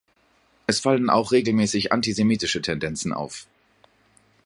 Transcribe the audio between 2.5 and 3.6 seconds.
Tendenzen auf.